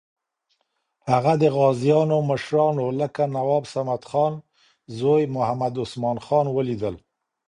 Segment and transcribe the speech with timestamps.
[1.11, 4.33] هغه د غازیانو مشرانو لکه نواب صمدخان
[4.99, 6.95] زوی محمد عثمان خان ولیدل.